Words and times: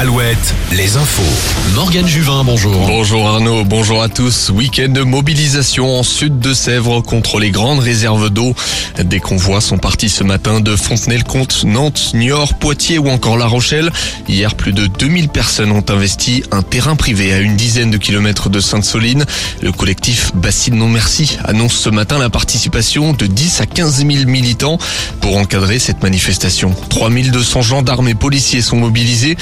Alouette, 0.00 0.54
les 0.72 0.96
infos. 0.96 1.74
Morgane 1.74 2.06
Juvin, 2.06 2.42
bonjour. 2.42 2.86
Bonjour 2.86 3.28
Arnaud, 3.28 3.66
bonjour 3.66 4.02
à 4.02 4.08
tous. 4.08 4.48
Week-end 4.48 4.88
de 4.88 5.02
mobilisation 5.02 5.98
en 5.98 6.02
sud 6.02 6.38
de 6.38 6.54
Sèvres 6.54 7.02
contre 7.02 7.38
les 7.38 7.50
grandes 7.50 7.80
réserves 7.80 8.30
d'eau. 8.30 8.54
Des 8.98 9.20
convois 9.20 9.60
sont 9.60 9.76
partis 9.76 10.08
ce 10.08 10.24
matin 10.24 10.60
de 10.60 10.74
Fontenay-le-Comte, 10.74 11.64
Nantes, 11.64 12.12
Niort, 12.14 12.54
Poitiers 12.54 12.98
ou 12.98 13.10
encore 13.10 13.36
La 13.36 13.46
Rochelle. 13.46 13.92
Hier, 14.26 14.54
plus 14.54 14.72
de 14.72 14.86
2000 14.86 15.28
personnes 15.28 15.70
ont 15.70 15.84
investi 15.90 16.44
un 16.50 16.62
terrain 16.62 16.96
privé 16.96 17.34
à 17.34 17.38
une 17.38 17.56
dizaine 17.56 17.90
de 17.90 17.98
kilomètres 17.98 18.48
de 18.48 18.60
Sainte-Soline. 18.60 19.26
Le 19.60 19.70
collectif 19.70 20.32
Bassine 20.34 20.76
Non 20.76 20.88
Merci 20.88 21.36
annonce 21.44 21.74
ce 21.74 21.90
matin 21.90 22.18
la 22.18 22.30
participation 22.30 23.12
de 23.12 23.26
10 23.26 23.60
à 23.60 23.66
15 23.66 24.06
000 24.06 24.08
militants 24.24 24.78
pour 25.20 25.36
encadrer 25.36 25.78
cette 25.78 26.02
manifestation. 26.02 26.74
3200 26.88 27.60
gendarmes 27.60 28.08
et 28.08 28.14
policiers 28.14 28.62
sont 28.62 28.76
mobilisés. 28.76 29.36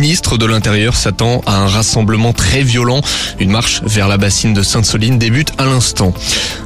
Ministre 0.00 0.38
de 0.38 0.46
l'Intérieur 0.46 0.96
s'attend 0.96 1.42
à 1.44 1.56
un 1.56 1.68
rassemblement 1.68 2.32
très 2.32 2.62
violent. 2.62 3.02
Une 3.38 3.50
marche 3.50 3.82
vers 3.84 4.08
la 4.08 4.16
bassine 4.16 4.54
de 4.54 4.62
Sainte-Soline 4.62 5.18
débute 5.18 5.52
à 5.58 5.66
l'instant. 5.66 6.14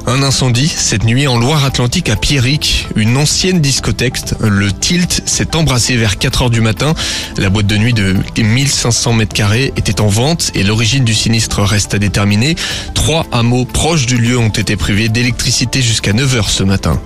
Un 0.07 0.23
incendie 0.23 0.69
cette 0.69 1.03
nuit 1.03 1.27
en 1.27 1.37
Loire-Atlantique 1.37 2.09
à 2.09 2.15
Pierrick. 2.15 2.87
Une 2.95 3.17
ancienne 3.17 3.59
discothèque, 3.59 4.17
le 4.39 4.71
Tilt, 4.71 5.21
s'est 5.25 5.55
embrassé 5.55 5.97
vers 5.97 6.17
4 6.17 6.43
heures 6.43 6.49
du 6.49 6.61
matin. 6.61 6.93
La 7.37 7.49
boîte 7.49 7.67
de 7.67 7.75
nuit 7.75 7.93
de 7.93 8.15
1500 8.37 9.13
mètres 9.13 9.33
carrés 9.33 9.73
était 9.75 9.99
en 9.99 10.07
vente 10.07 10.51
et 10.55 10.63
l'origine 10.63 11.03
du 11.03 11.13
sinistre 11.13 11.61
reste 11.61 11.93
à 11.93 11.99
déterminer. 11.99 12.55
Trois 12.93 13.25
hameaux 13.33 13.65
proches 13.65 14.05
du 14.05 14.17
lieu 14.17 14.37
ont 14.37 14.49
été 14.49 14.77
privés 14.77 15.09
d'électricité 15.09 15.81
jusqu'à 15.81 16.13
9 16.13 16.35
heures 16.35 16.49
ce 16.49 16.63
matin. 16.63 17.01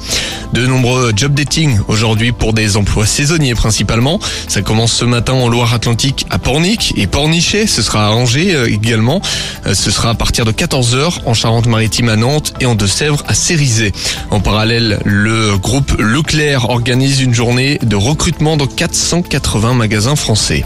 De 0.54 0.66
nombreux 0.66 1.12
job 1.16 1.34
dating 1.34 1.80
aujourd'hui 1.88 2.32
pour 2.32 2.54
des 2.54 2.78
emplois 2.78 3.06
saisonniers 3.06 3.56
principalement. 3.56 4.20
Ça 4.48 4.62
commence 4.62 4.94
ce 4.94 5.06
matin 5.06 5.34
en 5.34 5.48
Loire-Atlantique 5.48 6.19
à 6.30 6.40
Pornic 6.40 6.94
et 6.98 7.08
Pornichet. 7.08 7.68
Ce 7.68 7.82
sera 7.82 8.08
à 8.08 8.12
Angers 8.12 8.56
euh, 8.56 8.68
également. 8.68 9.22
Euh, 9.66 9.74
Ce 9.74 9.92
sera 9.92 10.10
à 10.10 10.14
partir 10.16 10.46
de 10.46 10.52
14h 10.52 11.20
en 11.26 11.34
Charente-Maritime 11.34 12.10
à 12.10 12.16
Nantes 12.16 12.54
et 12.60 12.66
en 12.66 12.76
Deux-Sèvres 12.76 13.24
à 13.28 13.34
Cérizet. 13.34 13.92
En 14.30 14.40
parallèle, 14.40 15.00
le 15.06 15.58
groupe 15.58 15.96
Leclerc 16.00 16.70
organise 16.70 17.22
une 17.22 17.34
journée 17.34 17.80
de 17.84 17.96
recrutement 17.96 18.58
dans 18.58 18.68
480 18.68 19.74
magasins 19.74 20.16
français. 20.16 20.66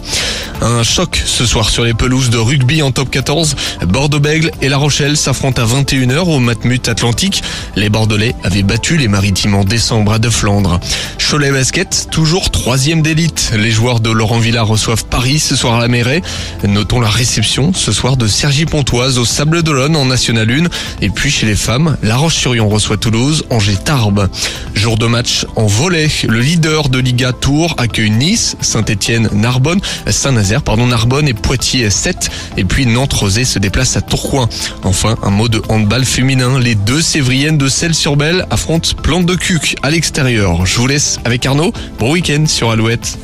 Un 0.62 0.84
choc 0.84 1.22
ce 1.26 1.46
soir 1.46 1.70
sur 1.70 1.84
les 1.84 1.94
pelouses 1.94 2.30
de 2.30 2.38
rugby 2.38 2.82
en 2.82 2.92
top 2.92 3.10
14. 3.10 3.56
Bordeaux-Bègle 3.88 4.52
et 4.62 4.70
La 4.70 4.78
Rochelle 4.78 5.18
s'affrontent 5.18 5.62
à 5.62 5.66
21h 5.66 6.20
au 6.20 6.40
Matmut 6.40 6.88
Atlantique. 6.88 7.44
Les 7.76 7.90
Bordelais 7.90 8.36
avaient 8.44 8.64
battu 8.64 8.98
les 8.98 9.08
Maritimes 9.08 9.56
en 9.56 9.64
décembre 9.64 10.14
à 10.14 10.20
De 10.20 10.30
Flandre. 10.30 10.80
Cholet 11.18 11.52
Basket, 11.52 12.08
toujours 12.12 12.50
troisième 12.52 13.02
d'élite. 13.02 13.52
Les 13.58 13.72
joueurs 13.72 14.00
de 14.00 14.10
Laurent 14.10 14.40
Villa 14.40 14.64
reçoivent 14.64 15.06
Paris 15.06 15.40
ce 15.44 15.56
soir 15.56 15.76
à 15.76 15.80
la 15.80 15.88
Mairie. 15.88 16.22
Notons 16.64 17.02
la 17.02 17.10
réception 17.10 17.74
ce 17.74 17.92
soir 17.92 18.18
de 18.18 18.28
Sergi 18.28 18.66
Pontoise 18.66 19.18
au 19.18 19.26
Sable 19.26 19.62
d'Olonne 19.62 19.96
en 19.96 20.06
National 20.06 20.50
1. 20.50 20.68
Et 21.02 21.10
puis 21.10 21.30
chez 21.30 21.46
les 21.46 21.56
femmes, 21.56 21.98
La 22.02 22.16
Roche-sur-Yon 22.16 22.70
reçoit 22.70 22.98
Toulouse, 22.98 23.44
Angers 23.50 23.78
Tarbes. 23.84 24.30
Jour 24.74 24.98
de 24.98 25.06
match 25.06 25.46
en 25.56 25.66
volet. 25.66 26.08
Le 26.28 26.40
leader 26.40 26.90
de 26.90 27.00
Liga 27.00 27.34
Tours 27.34 27.76
accueille 27.78 28.12
Nice, 28.12 28.56
Saint-Etienne, 28.62 29.30
Narbonne, 29.34 29.82
Saint-Nazaire, 30.08 30.62
pardon, 30.62 30.88
Narbonne 30.88 31.28
et 31.28 31.34
Poitiers 31.34 31.90
7. 31.90 32.30
Et 32.58 32.64
puis 32.64 32.86
Nantes-Rosé 32.86 33.44
se 33.44 33.60
déplace 33.60 33.98
à 33.98 34.02
Tourcoing. 34.02 34.48
Enfin, 34.84 35.18
un 35.24 35.30
mot 35.30 35.50
de 35.50 35.62
handball 35.68 36.06
féminin. 36.06 36.58
Les 36.60 36.76
deux 36.76 37.02
Sévriennes 37.02 37.58
de 37.58 37.68
Celles-sur-Belle 37.68 38.46
affrontent 38.50 38.90
Plante 39.02 39.26
de 39.26 39.36
Cuc 39.36 39.76
à 39.84 39.90
l'extérieur. 39.90 40.66
Je 40.66 40.78
vous 40.78 40.88
laisse 40.88 41.20
avec 41.26 41.46
Arnaud. 41.46 41.74
Bon 42.00 42.12
week-end 42.12 42.46
sur 42.48 42.72
Alouette. 42.72 43.18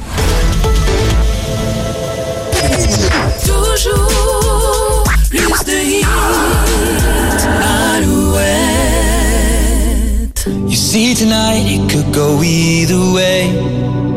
You 10.48 10.76
see 10.76 11.16
tonight 11.16 11.66
it 11.66 11.92
could 11.92 12.14
go 12.14 12.42
either 12.42 13.14
way. 13.14 14.09